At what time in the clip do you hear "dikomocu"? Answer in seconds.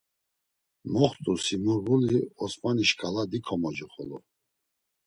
3.31-3.87